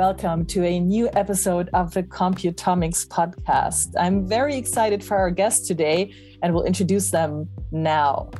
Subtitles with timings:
[0.00, 3.92] welcome to a new episode of the Computomics podcast.
[4.00, 8.30] I'm very excited for our guests today and will introduce them now.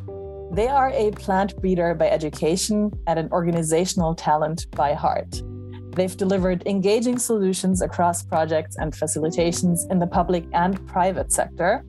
[0.52, 5.42] They are a plant breeder by education and an organizational talent by heart.
[5.94, 11.84] They've delivered engaging solutions across projects and facilitations in the public and private sector.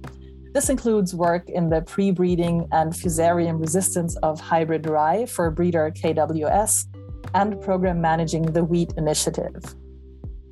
[0.54, 5.94] This includes work in the pre breeding and fusarium resistance of hybrid rye for breeder
[5.96, 6.91] KWS
[7.34, 9.64] and program managing the Wheat Initiative.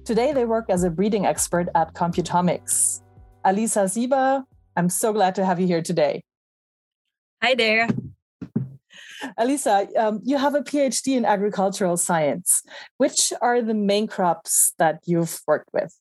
[0.05, 3.01] Today, they work as a breeding expert at Computomics.
[3.45, 6.23] Alisa Ziba, I'm so glad to have you here today.
[7.41, 7.87] Hi there.
[9.37, 12.63] Alisa, um, you have a PhD in agricultural science.
[12.97, 15.93] Which are the main crops that you've worked with?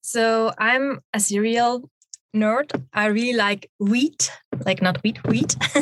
[0.00, 1.90] So I'm a cereal
[2.34, 2.70] nerd.
[2.92, 4.30] I really like wheat,
[4.66, 5.56] like not wheat, wheat.
[5.76, 5.80] uh,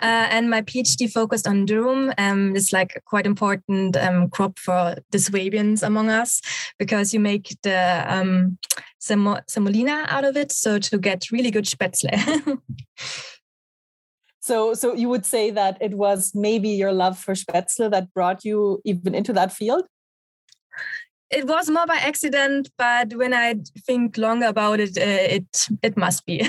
[0.00, 2.12] and my PhD focused on durum.
[2.18, 6.42] Um, it's like quite important um, crop for the Swabians among us
[6.78, 8.58] because you make the um,
[8.98, 10.52] semolina out of it.
[10.52, 12.60] So to get really good spätzle.
[14.40, 18.44] so, so you would say that it was maybe your love for spätzle that brought
[18.44, 19.84] you even into that field?
[21.30, 25.96] It was more by accident, but when I think longer about it, uh, it it
[25.96, 26.46] must be.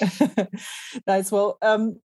[1.06, 1.30] nice.
[1.30, 2.00] Well, um,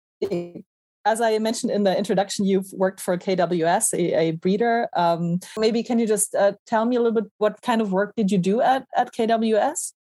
[1.05, 4.87] as I mentioned in the introduction, you've worked for KWS, a, a breeder.
[4.95, 8.13] Um, maybe can you just uh, tell me a little bit what kind of work
[8.15, 9.93] did you do at at KWS?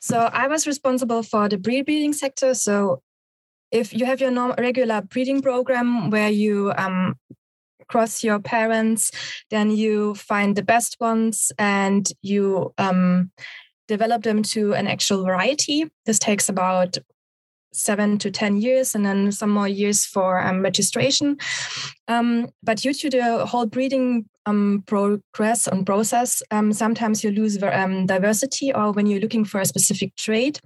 [0.00, 2.54] So I was responsible for the breed breeding sector.
[2.54, 3.02] So
[3.72, 7.16] if you have your normal, regular breeding program where you um,
[7.88, 9.10] across your parents,
[9.50, 13.30] then you find the best ones and you um,
[13.86, 15.90] develop them to an actual variety.
[16.04, 16.98] This takes about
[17.72, 21.36] seven to 10 years and then some more years for um, registration.
[22.08, 27.62] Um, but due to the whole breeding um, progress and process, um, sometimes you lose
[27.62, 30.60] um, diversity or when you're looking for a specific trait,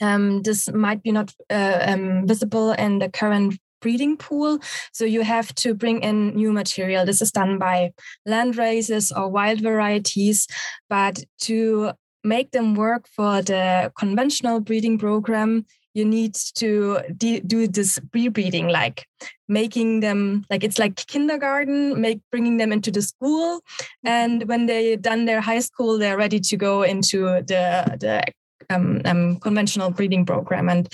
[0.00, 4.58] um, this might be not uh, visible in the current breeding pool.
[4.92, 7.04] So you have to bring in new material.
[7.04, 7.92] This is done by
[8.26, 10.46] land races or wild varieties,
[10.88, 11.92] but to
[12.24, 19.04] make them work for the conventional breeding program, you need to do this pre-breeding, like
[19.48, 23.60] making them like it's like kindergarten, make bringing them into the school,
[24.04, 28.22] and when they done their high school, they're ready to go into the the
[28.70, 30.68] um, um, conventional breeding program.
[30.68, 30.88] And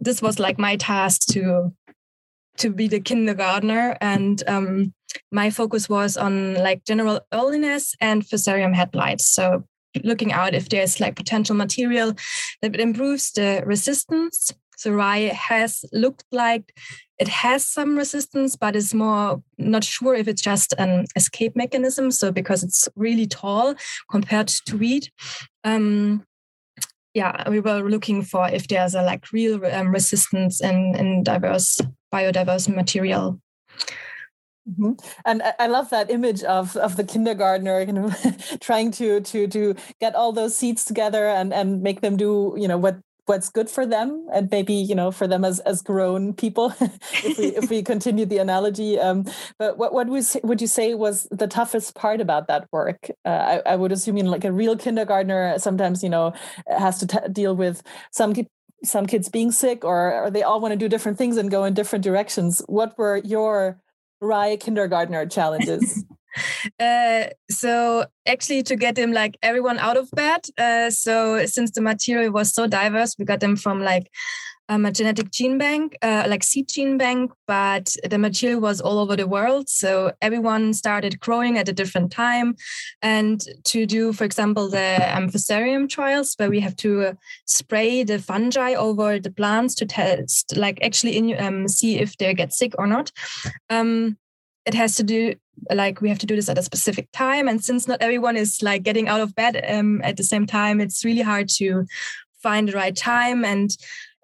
[0.00, 1.72] this was like my task to
[2.58, 4.92] to be the kindergartner and um,
[5.32, 9.26] my focus was on like general earliness and fusarium head blights.
[9.26, 9.64] So
[10.04, 12.14] looking out if there's like potential material
[12.62, 14.52] that improves the resistance.
[14.76, 16.72] So rye has looked like
[17.18, 22.12] it has some resistance but is more not sure if it's just an escape mechanism
[22.12, 23.74] so because it's really tall
[24.08, 25.10] compared to wheat
[25.64, 26.24] um,
[27.18, 31.80] yeah, we were looking for if there's a like real um, resistance in, in diverse
[32.14, 33.40] biodiverse material.
[34.70, 34.92] Mm-hmm.
[35.24, 39.74] And I love that image of, of the kindergartner kind of trying to to to
[40.00, 43.68] get all those seeds together and, and make them do you know what what's good
[43.68, 47.70] for them and maybe you know for them as as grown people if we if
[47.70, 49.24] we continue the analogy um,
[49.58, 53.10] but what what was would you say was the toughest part about that work?
[53.24, 56.32] Uh, I, I would assume know like a real kindergartner sometimes you know
[56.66, 58.34] has to deal with some
[58.84, 61.64] some kids being sick or, or they all want to do different things and go
[61.64, 62.62] in different directions.
[62.66, 63.80] What were your
[64.20, 66.04] rye kindergartner challenges
[66.80, 71.80] uh, so actually to get them like everyone out of bed uh, so since the
[71.80, 74.10] material was so diverse we got them from like
[74.70, 78.98] um, a genetic gene bank uh, like seed gene bank but the material was all
[78.98, 82.54] over the world so everyone started growing at a different time.
[83.02, 87.12] And to do for example the um, fusarium trials where we have to uh,
[87.46, 92.34] spray the fungi over the plants to test like actually in, um, see if they
[92.34, 93.10] get sick or not.
[93.70, 94.18] Um,
[94.68, 95.34] it has to do
[95.72, 97.48] like we have to do this at a specific time.
[97.48, 100.80] And since not everyone is like getting out of bed um, at the same time
[100.80, 101.84] it's really hard to
[102.42, 103.70] find the right time and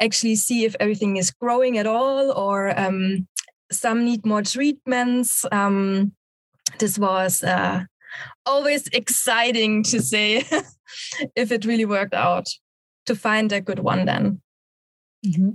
[0.01, 3.27] actually see if everything is growing at all or um,
[3.73, 5.45] some need more treatments.
[5.51, 6.13] Um,
[6.79, 7.85] this was uh,
[8.47, 10.45] always exciting to say
[11.37, 12.47] if it really worked out
[13.07, 14.41] to find a good one then.
[15.27, 15.51] Mm-hmm.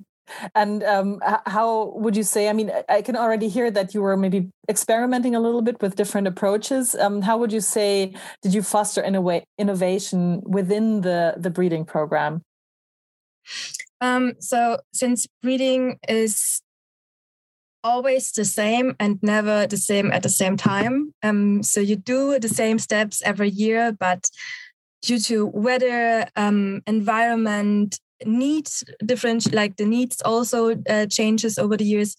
[0.56, 2.50] And um, how would you say?
[2.50, 5.96] I mean, I can already hear that you were maybe experimenting a little bit with
[5.96, 6.96] different approaches.
[6.96, 11.50] Um, how would you say did you foster in a way innovation within the the
[11.50, 12.42] breeding program?
[14.02, 16.62] Um, so since breeding is
[17.84, 21.14] always the same and never the same at the same time.
[21.24, 24.30] Um, so you do the same steps every year, but
[25.02, 31.86] due to weather, um, environment, needs different, like the needs also uh, changes over the
[31.86, 32.16] years.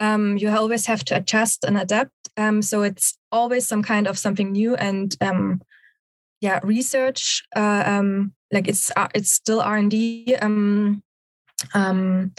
[0.00, 2.12] Um, you always have to adjust and adapt.
[2.36, 5.62] Um, so it's always some kind of something new and um,
[6.40, 7.42] yeah, research.
[7.54, 10.36] Uh, um, like it's uh, it's still R and D.
[10.40, 11.02] Um,
[11.74, 12.32] um,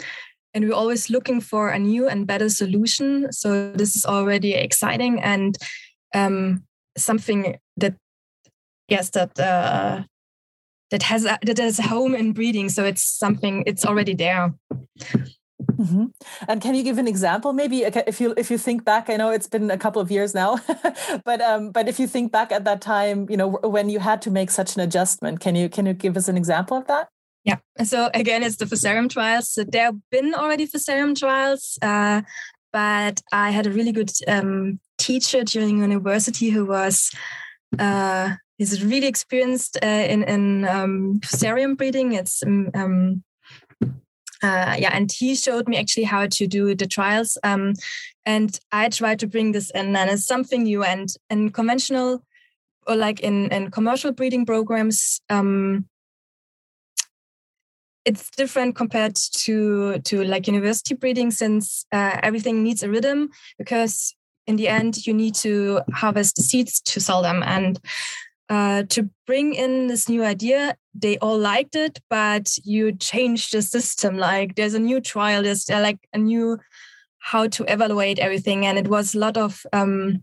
[0.54, 3.32] and we're always looking for a new and better solution.
[3.32, 5.58] So this is already exciting and
[6.98, 7.96] something that
[8.88, 10.04] yes that uh,
[10.96, 12.70] that has a, that has home in breeding.
[12.70, 14.54] So it's something it's already there.
[15.74, 16.06] Mm-hmm.
[16.48, 19.10] And can you give an example, maybe if you if you think back?
[19.10, 20.58] I know it's been a couple of years now,
[21.26, 24.22] but um, but if you think back at that time, you know when you had
[24.22, 27.10] to make such an adjustment, can you can you give us an example of that?
[27.44, 27.58] Yeah.
[27.84, 29.50] So again, it's the Fusarium trials.
[29.50, 32.22] So there have been already Fusarium trials, uh,
[32.72, 37.12] but I had a really good um, teacher during university who was
[37.80, 42.14] uh, he's really experienced uh, in in um, Fusarium breeding.
[42.14, 43.24] It's um, um,
[44.44, 47.38] uh, yeah, and he showed me actually how to do the trials.
[47.44, 47.74] Um,
[48.26, 52.24] and I tried to bring this in, and it's something new and in conventional
[52.88, 55.22] or like in in commercial breeding programs.
[55.30, 55.88] Um,
[58.06, 64.16] it's different compared to to like university breeding since uh, everything needs a rhythm because
[64.48, 67.80] in the end you need to harvest the seeds to sell them and
[68.50, 73.62] uh, to bring in this new idea they all liked it but you change the
[73.62, 76.58] system like there's a new trial there's uh, like a new
[77.20, 80.22] how to evaluate everything and it was a lot of um,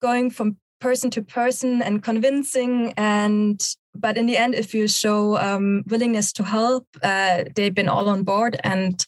[0.00, 5.36] going from person to person and convincing and but in the end, if you show
[5.38, 8.58] um, willingness to help, uh, they've been all on board.
[8.64, 9.04] And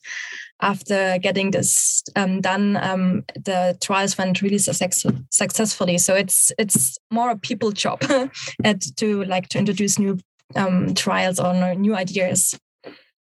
[0.61, 5.99] after getting this um, done, um, the trials went really success- successfully.
[5.99, 8.01] So it's it's more a people job
[8.97, 10.19] to like to introduce new
[10.56, 12.59] um, trials or new ideas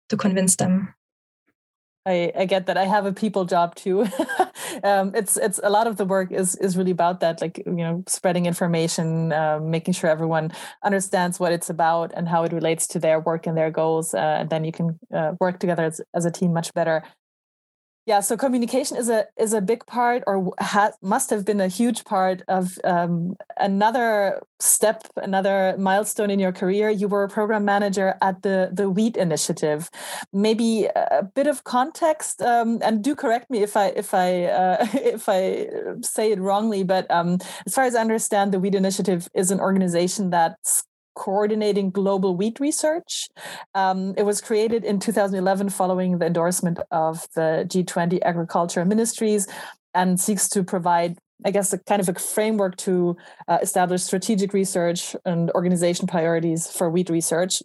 [0.09, 0.93] to convince them.
[2.03, 2.77] I, I get that.
[2.77, 4.07] I have a people job too.
[4.83, 7.73] um, it's it's a lot of the work is is really about that, like you
[7.73, 10.51] know, spreading information, uh, making sure everyone
[10.83, 14.37] understands what it's about and how it relates to their work and their goals, uh,
[14.39, 17.03] and then you can uh, work together as, as a team much better
[18.05, 21.67] yeah so communication is a is a big part or ha- must have been a
[21.67, 26.89] huge part of um, another step another milestone in your career.
[26.89, 29.89] You were a program manager at the the wheat initiative.
[30.33, 34.87] Maybe a bit of context um, and do correct me if i if i uh,
[34.93, 35.67] if i
[36.01, 39.59] say it wrongly but um, as far as i understand the wheat initiative is an
[39.59, 40.83] organization that's
[41.15, 43.27] coordinating global wheat research.
[43.75, 49.47] Um, it was created in 2011 following the endorsement of the G20 agriculture ministries
[49.93, 53.17] and seeks to provide I guess a kind of a framework to
[53.47, 57.63] uh, establish strategic research and organization priorities for wheat research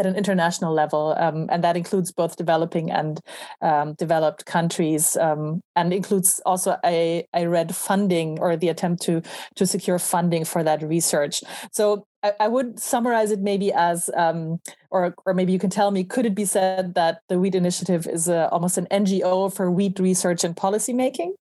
[0.00, 3.20] at an international level, um, and that includes both developing and
[3.60, 9.22] um, developed countries, um, and includes also I read funding or the attempt to
[9.56, 11.42] to secure funding for that research.
[11.72, 14.60] So I, I would summarize it maybe as, um,
[14.90, 18.06] or or maybe you can tell me, could it be said that the Wheat Initiative
[18.06, 21.34] is a, almost an NGO for wheat research and policy making?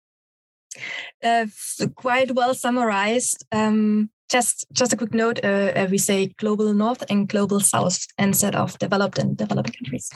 [1.23, 1.47] Uh,
[1.95, 3.47] quite well summarized.
[3.53, 8.07] Um, just just a quick note: uh, uh, we say global north and global south
[8.19, 10.11] instead of developed and developing countries.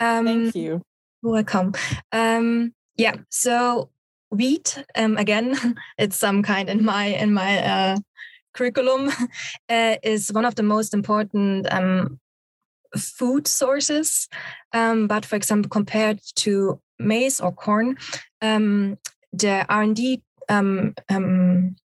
[0.00, 0.82] Um, Thank you.
[1.22, 1.72] Welcome.
[2.12, 3.16] Um, yeah.
[3.30, 3.90] So
[4.30, 5.56] wheat um, again
[5.98, 7.96] it's some kind in my in my uh,
[8.54, 9.10] curriculum
[9.68, 12.18] uh, is one of the most important um,
[12.96, 14.28] food sources.
[14.72, 17.96] Um, but for example, compared to maize or corn,
[18.42, 18.98] um,
[19.32, 21.76] the R and D um, um,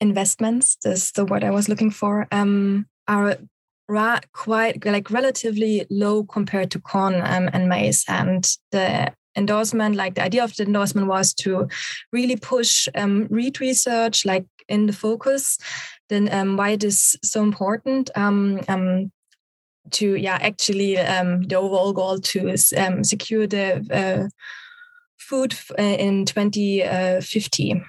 [0.00, 3.36] investments is the word I was looking for um, are
[3.88, 8.04] ra- quite like relatively low compared to corn um, and maize.
[8.08, 11.68] And the endorsement like the idea of the endorsement was to
[12.12, 15.58] really push um, read research like in the focus.
[16.08, 19.12] Then um, why it is so important um, um,
[19.92, 24.28] to yeah actually um, the overall goal to um, secure the uh,
[25.18, 27.82] food uh, in 2050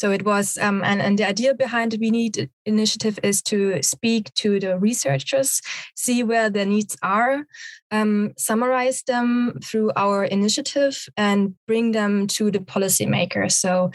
[0.00, 4.32] so it was, um, and, and the idea behind the Wheat initiative is to speak
[4.36, 5.60] to the researchers,
[5.94, 7.44] see where their needs are,
[7.90, 13.52] um, summarize them through our initiative, and bring them to the policymakers.
[13.52, 13.90] So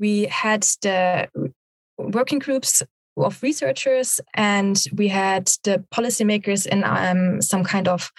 [0.00, 1.28] we had the
[1.98, 2.82] working groups
[3.18, 8.10] of researchers, and we had the policymakers in um, some kind of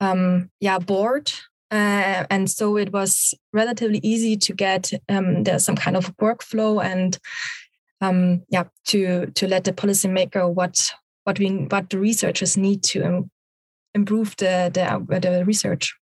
[0.00, 1.32] um, yeah board
[1.70, 6.82] uh, and so it was relatively easy to get um, there's some kind of workflow
[6.84, 7.18] and
[8.00, 10.90] um, yeah to to let the policymaker what
[11.24, 13.28] what we what the researchers need to
[13.94, 15.94] improve the the, the research.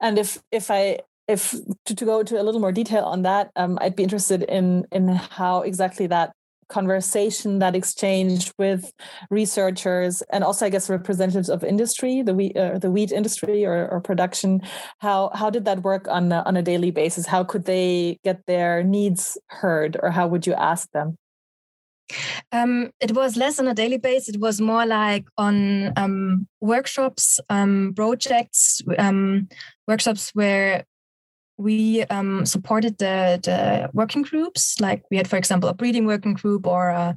[0.00, 0.98] And if if i
[1.28, 4.42] if to, to go to a little more detail on that um, i'd be interested
[4.44, 6.32] in in how exactly that
[6.68, 8.92] conversation, that exchange with
[9.30, 13.88] researchers and also, I guess, representatives of industry, the wheat, uh, the wheat industry or,
[13.88, 14.62] or, production.
[14.98, 17.26] How how did that work on a, on a daily basis?
[17.26, 21.16] How could they get their needs heard, or how would you ask them?
[22.52, 24.34] Um, it was less on a daily basis.
[24.34, 29.48] It was more like on um, workshops, um, projects, um,
[29.86, 30.84] workshops where
[31.58, 34.80] we um, supported the, the working groups.
[34.80, 37.16] Like we had, for example, a breeding working group or a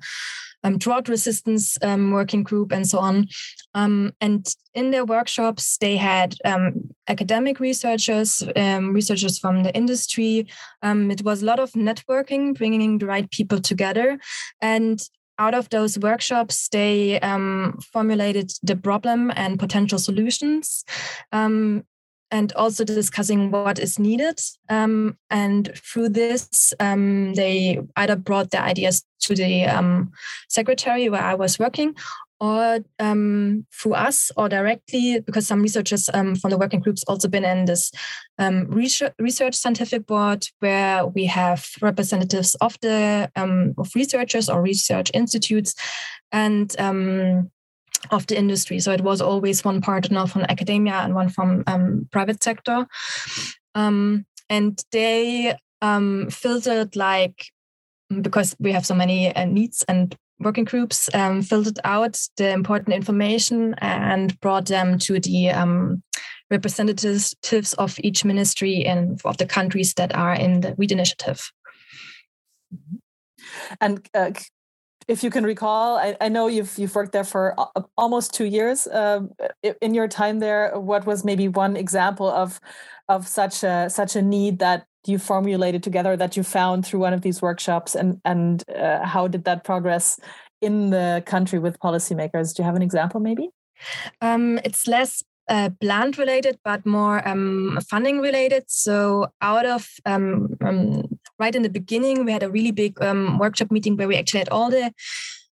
[0.63, 3.27] um, drought resistance um, working group and so on.
[3.73, 10.47] Um, and in their workshops, they had um, academic researchers, um, researchers from the industry.
[10.83, 14.19] it was a lot of networking, bringing the right people together.
[14.61, 15.01] And
[15.39, 20.85] out of those workshops, they um, formulated the problem and potential solutions.
[21.31, 21.83] Um,
[22.31, 24.39] and also discussing what is needed.
[24.69, 30.11] Um, and through this, um, they either brought their ideas to the um,
[30.49, 31.95] secretary where I was working,
[32.39, 37.27] or um, through us, or directly, because some researchers um, from the working groups also
[37.27, 37.91] been in this
[38.39, 45.11] um, research, research, scientific board where we have representatives of the of researchers or research
[45.13, 45.75] institutes,
[46.31, 46.75] and
[48.09, 48.79] of the industry.
[48.79, 52.87] So it was always one part partner from academia and one from um, private sector.
[53.75, 57.45] Um, and they um, filtered like,
[58.21, 62.95] because we have so many uh, needs and working groups, um, filtered out the important
[62.95, 66.01] information and brought them to the um,
[66.49, 71.51] representatives of each ministry and of the countries that are in the wheat initiative.
[73.79, 74.31] And uh,
[75.07, 77.55] if you can recall, I, I, know you've you've worked there for
[77.97, 78.87] almost two years.
[78.87, 79.21] Uh,
[79.81, 82.59] in your time there, what was maybe one example of
[83.09, 87.13] of such a such a need that you formulated together that you found through one
[87.13, 90.19] of these workshops, and and uh, how did that progress
[90.61, 92.55] in the country with policymakers?
[92.55, 93.49] Do you have an example, maybe?
[94.21, 98.65] Um, it's less uh, plant related, but more um, funding related.
[98.67, 103.39] So, out of um, um, right in the beginning, we had a really big um,
[103.39, 104.93] workshop meeting where we actually had all the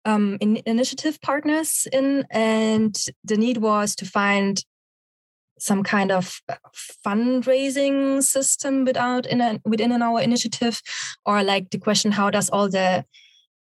[0.06, 4.64] um, in initiative partners in, and the need was to find
[5.60, 6.56] some kind of uh,
[7.06, 10.82] fundraising system without in a, within our initiative,
[11.26, 13.06] or like the question, how does all the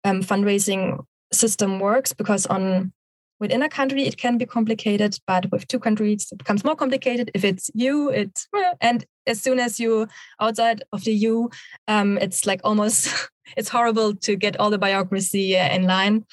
[0.05, 2.13] um, fundraising system works?
[2.13, 2.93] Because on
[3.41, 7.31] within a country it can be complicated but with two countries it becomes more complicated
[7.35, 8.47] if it's you it's
[8.83, 10.07] and as soon as you
[10.41, 11.49] outside of the eu
[11.89, 13.09] um, it's like almost
[13.57, 16.25] it's horrible to get all the bureaucracy uh, in line.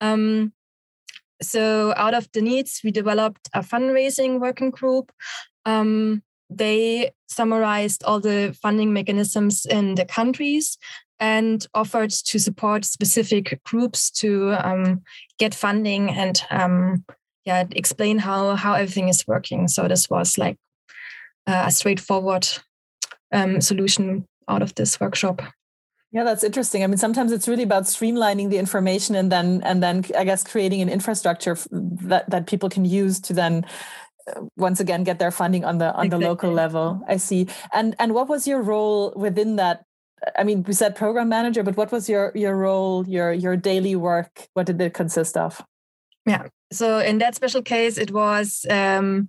[0.00, 0.52] Um,
[1.42, 5.12] so out of the needs we developed a fundraising working group.
[5.64, 10.78] Um, they summarized all the funding mechanisms in the countries
[11.18, 15.02] and offered to support specific groups to um,
[15.38, 17.04] get funding and um,
[17.44, 19.68] yeah explain how how everything is working.
[19.68, 20.56] So this was like
[21.46, 22.46] a straightforward
[23.32, 25.42] um, solution out of this workshop
[26.12, 29.82] yeah that's interesting i mean sometimes it's really about streamlining the information and then and
[29.82, 33.64] then i guess creating an infrastructure that that people can use to then
[34.28, 36.24] uh, once again get their funding on the on exactly.
[36.24, 39.82] the local level i see and and what was your role within that
[40.36, 43.94] I mean, we said program manager, but what was your your role, your your daily
[43.96, 44.48] work?
[44.54, 45.62] What did it consist of?
[46.24, 46.48] Yeah.
[46.72, 49.28] So in that special case, it was um,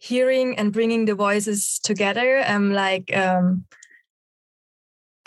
[0.00, 2.42] hearing and bringing the voices together.
[2.46, 3.64] Um, like um,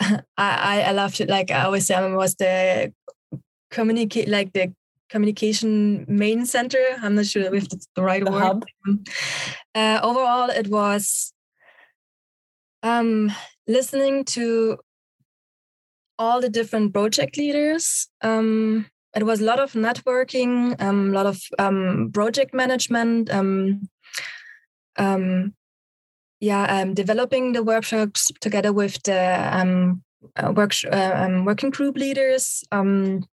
[0.36, 1.28] I I loved it.
[1.30, 2.92] Like I always say, I was the
[3.70, 4.74] communicate like the
[5.08, 6.84] communication main center.
[7.00, 8.42] I'm not sure if it's the right the word.
[8.42, 8.64] Hub.
[9.76, 11.32] Uh, overall, it was
[12.84, 13.32] um,
[13.66, 14.78] listening to
[16.16, 18.06] all the different project leaders.
[18.22, 23.34] Um, it was a lot of networking, um, a lot of um, project management.
[23.34, 23.88] Um,
[24.96, 25.54] um,
[26.40, 30.02] yeah, um, developing the workshops together with the um,
[30.36, 32.64] uh, work, uh, um, working group leaders.
[32.72, 33.26] Um,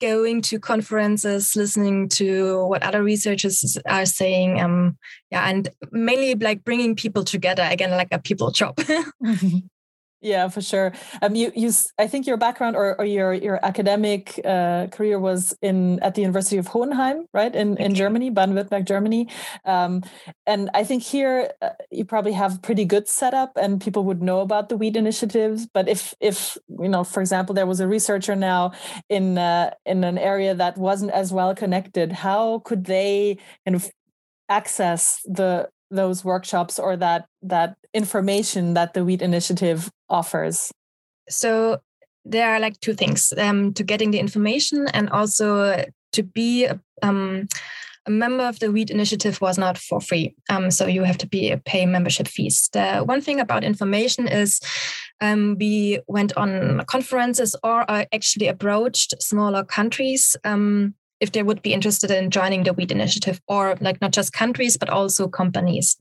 [0.00, 4.60] going to conferences, listening to what other researchers are saying.
[4.60, 4.96] Um,
[5.30, 8.78] yeah, and mainly like bringing people together again, like a people job.
[10.22, 10.92] Yeah, for sure.
[11.22, 15.56] Um, you, you, I think your background or, or your your academic uh, career was
[15.62, 19.28] in at the University of Hohenheim, right, in in Germany, Baden-Württemberg, Germany.
[19.64, 20.02] Um,
[20.46, 24.40] and I think here uh, you probably have pretty good setup, and people would know
[24.40, 25.66] about the wheat initiatives.
[25.72, 28.72] But if if you know, for example, there was a researcher now
[29.08, 33.90] in uh, in an area that wasn't as well connected, how could they kind of
[34.50, 40.70] access the those workshops or that that information that the wheat initiative offers?
[41.28, 41.80] So
[42.24, 46.68] there are like two things um, to getting the information and also to be
[47.02, 47.48] um,
[48.06, 50.34] a member of the wheat initiative was not for free.
[50.48, 52.68] Um, so you have to be pay membership fees.
[52.72, 54.60] The one thing about information is
[55.20, 61.74] um, we went on conferences or actually approached smaller countries um, if they would be
[61.74, 65.96] interested in joining the wheat initiative or like not just countries but also companies.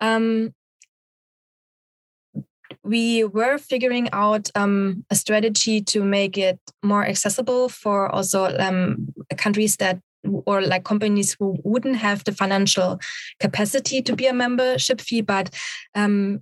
[0.00, 0.54] Um,
[2.84, 9.08] we were figuring out um, a strategy to make it more accessible for also um,
[9.36, 10.00] countries that
[10.46, 13.00] or like companies who wouldn't have the financial
[13.40, 15.50] capacity to be a membership fee but
[15.96, 16.40] um,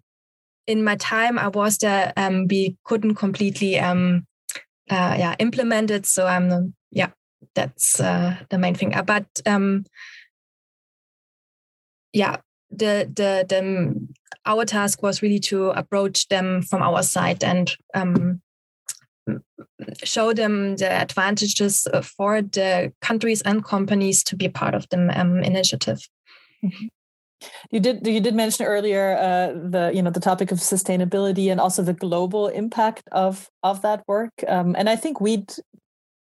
[0.67, 4.27] in my time i was there um, we couldn't completely um,
[4.91, 7.09] uh, yeah implement it so i'm yeah
[7.55, 8.95] that's uh, the main thing.
[9.05, 9.85] But um,
[12.13, 12.37] yeah,
[12.71, 14.09] the the the
[14.47, 18.41] our task was really to approach them from our side and um,
[20.03, 25.43] show them the advantages for the countries and companies to be part of the um,
[25.43, 26.01] initiative.
[26.65, 26.87] Mm-hmm.
[27.71, 31.61] You did you did mention earlier uh, the you know the topic of sustainability and
[31.61, 34.33] also the global impact of of that work.
[34.47, 35.59] Um, and I think wheat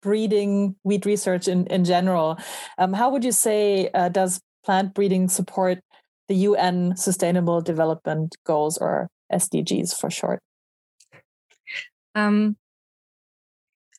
[0.01, 2.37] breeding, wheat research in, in general.
[2.77, 5.79] Um, how would you say uh, does plant breeding support
[6.27, 10.39] the UN Sustainable Development Goals or SDGs for short?
[12.15, 12.57] Um,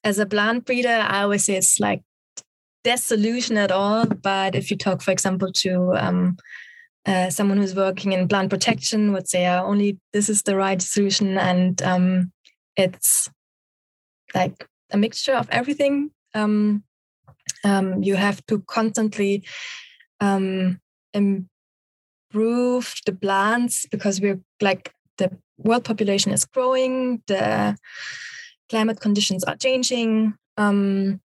[0.03, 2.03] as a plant breeder, I always say it's like
[2.85, 4.07] the solution at all.
[4.07, 6.37] But if you talk, for example, to um,
[7.05, 10.81] uh, someone who's working in plant protection, would say uh, only this is the right
[10.81, 12.33] solution, and um,
[12.77, 13.29] it's
[14.35, 16.11] like a mixture of everything.
[16.35, 16.85] Um,
[17.65, 19.45] um, you have to constantly
[20.21, 20.81] um,
[22.31, 27.77] improve the plants because we're like the world population is growing, the
[28.69, 30.35] climate conditions are changing.
[30.57, 31.21] Um,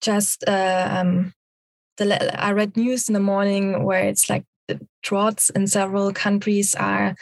[0.00, 1.32] just uh, um,
[1.96, 6.74] the I read news in the morning where it's like the droughts in several countries
[6.74, 7.14] are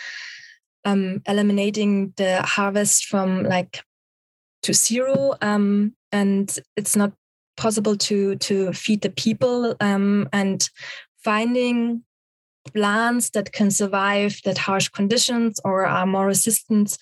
[0.85, 3.83] um, eliminating the harvest from like
[4.63, 7.13] to zero um, and it's not
[7.57, 10.69] possible to to feed the people um, and
[11.25, 12.03] finding
[12.77, 16.99] plants that can survive that harsh conditions or are more resistant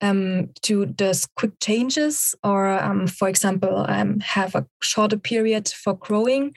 [0.00, 5.94] um, to those quick changes or um, for example um, have a shorter period for
[5.94, 6.54] growing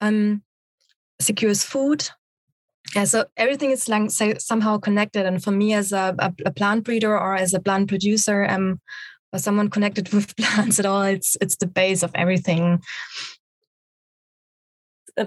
[0.00, 0.42] um,
[1.20, 2.08] secures food
[2.94, 6.84] yeah, so everything is like somehow connected and for me as a, a, a plant
[6.84, 8.80] breeder or as a plant producer um,
[9.32, 11.02] or someone connected with plants at all.
[11.02, 12.80] It's it's the base of everything.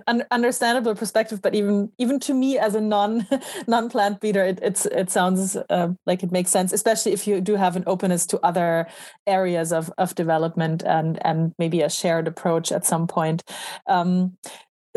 [0.07, 3.27] An understandable perspective, but even even to me as a non
[3.67, 7.41] non plant breeder, it it's it sounds uh, like it makes sense, especially if you
[7.41, 8.87] do have an openness to other
[9.27, 13.43] areas of of development and and maybe a shared approach at some point.
[13.87, 14.37] Um,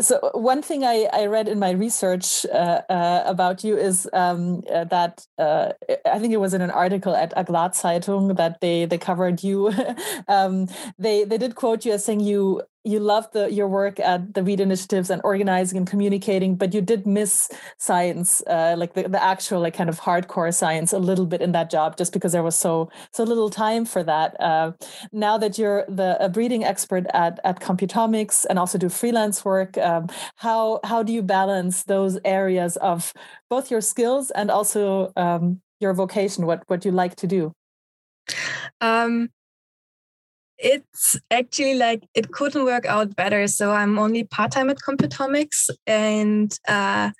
[0.01, 4.61] so one thing I, I read in my research uh, uh, about you is um,
[4.71, 5.71] uh, that uh,
[6.05, 9.71] I think it was in an article at Agrarzeitung that they they covered you.
[10.27, 10.67] um,
[10.99, 14.43] they they did quote you as saying you you loved the, your work at the
[14.43, 19.21] wheat initiatives and organizing and communicating, but you did miss science, uh, like the, the
[19.21, 22.43] actual like kind of hardcore science, a little bit in that job, just because there
[22.43, 24.39] was so so little time for that.
[24.39, 24.71] Uh,
[25.11, 29.77] now that you're the a breeding expert at at Computomics and also do freelance work,
[29.79, 33.13] um, how how do you balance those areas of
[33.49, 37.51] both your skills and also um, your vocation, what what you like to do?
[38.81, 39.29] Um,
[40.57, 43.47] it's actually like it couldn't work out better.
[43.47, 47.11] So I'm only part time at Computomics and uh,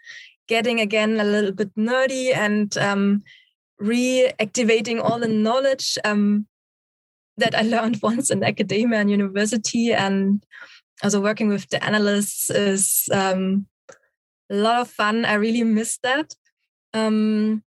[0.48, 3.24] getting again a little bit nerdy and um,
[3.82, 6.48] reactivating all the knowledge um,
[7.38, 9.92] that I learned once in academia and university.
[9.92, 10.44] And
[11.04, 13.68] also working with the analysts is um,
[14.50, 15.26] a lot of fun.
[15.26, 16.34] I really miss that.
[16.94, 17.64] Um,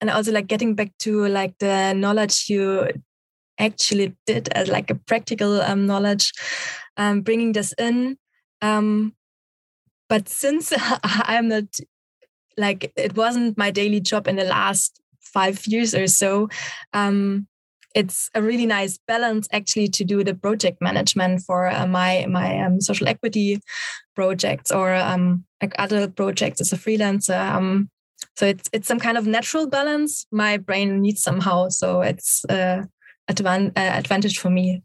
[0.00, 2.88] and also like getting back to like the knowledge you
[3.58, 6.32] actually did as like a practical um, knowledge,
[6.96, 8.18] um, bringing this in.
[8.62, 9.14] Um,
[10.08, 11.80] but since I'm not
[12.56, 16.48] like it wasn't my daily job in the last five years or so,
[16.92, 17.46] um,
[17.94, 22.60] it's a really nice balance actually to do the project management for uh, my my
[22.60, 23.60] um, social equity
[24.14, 27.38] projects or um, like other projects as a freelancer.
[27.38, 27.90] Um,
[28.36, 31.68] so it's it's some kind of natural balance my brain needs somehow.
[31.70, 32.82] So it's uh,
[33.30, 34.82] advan- uh, advantage for me.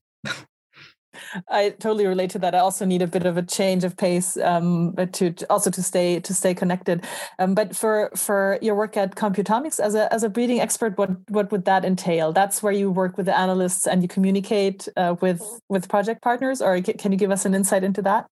[1.49, 2.55] I totally relate to that.
[2.55, 5.83] I also need a bit of a change of pace um, to, to, also to
[5.83, 7.05] stay to stay connected.
[7.39, 11.11] Um, but for for your work at Computomics as a as a breeding expert, what
[11.29, 12.31] what would that entail?
[12.31, 16.61] That's where you work with the analysts and you communicate uh, with with project partners,
[16.61, 18.27] or can you give us an insight into that?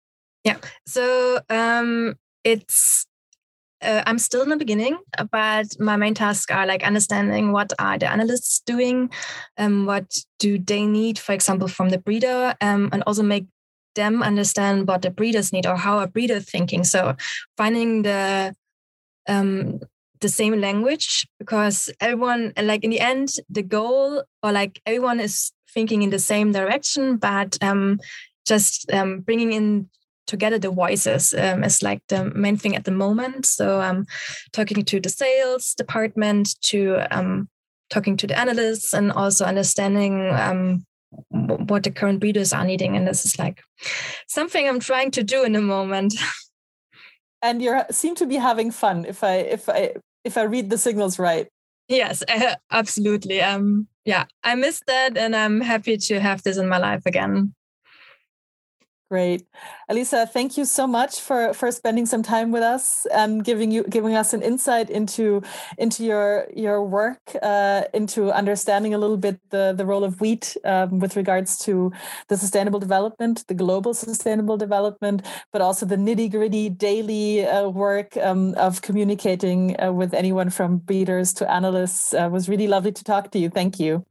[0.45, 0.57] Yeah.
[0.87, 3.07] So um, it's
[3.85, 4.99] uh, I'm still in the beginning,
[5.31, 9.11] but my main tasks are like understanding what are the analysts doing,
[9.59, 13.47] um, what do they need, for example, from the breeder, um, and also make
[13.95, 16.85] them understand what the breeders need or how a breeder thinking.
[16.85, 17.15] So
[17.57, 18.55] finding the
[19.29, 19.81] um,
[20.21, 25.53] the same language because everyone, like in the end, the goal or like everyone is
[25.73, 28.01] thinking in the same direction, but um,
[28.47, 29.89] just um, bringing in
[30.27, 33.47] together the voices um, is like the main thing at the moment.
[33.47, 34.07] So I'm um,
[34.53, 37.49] talking to the sales department, to um,
[37.91, 40.85] talking to the analysts, and also understanding um,
[41.31, 42.97] what the current breeders are needing.
[42.97, 43.63] And this is like
[44.29, 46.15] something I'm trying to do in the moment.
[47.43, 49.05] and you seem to be having fun.
[49.05, 51.47] If I if I if I read the signals right.
[51.89, 52.23] Yes,
[52.71, 53.43] absolutely.
[53.43, 57.55] Um, yeah, I missed that, and I'm happy to have this in my life again.
[59.11, 59.47] Great.
[59.91, 63.85] Alisa, thank you so much for, for spending some time with us and giving you
[63.85, 65.43] giving us an insight into
[65.77, 70.57] into your your work, uh, into understanding a little bit the, the role of wheat
[70.65, 71.93] um, with regards to
[72.29, 75.21] the sustainable development, the global sustainable development,
[75.53, 80.79] but also the nitty gritty daily uh, work um, of communicating uh, with anyone from
[80.79, 82.15] breeders to analysts.
[82.15, 83.51] Uh, was really lovely to talk to you.
[83.51, 84.07] Thank you.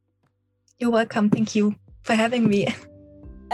[0.78, 1.30] You're welcome.
[1.30, 2.68] Thank you for having me.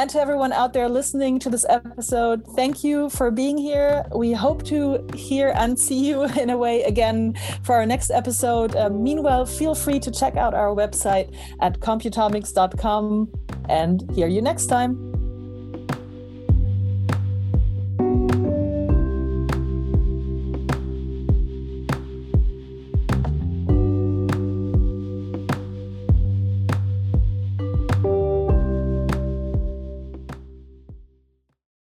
[0.01, 4.03] And to everyone out there listening to this episode, thank you for being here.
[4.17, 8.75] We hope to hear and see you in a way again for our next episode.
[8.75, 13.31] Uh, meanwhile, feel free to check out our website at computomics.com
[13.69, 15.20] and hear you next time.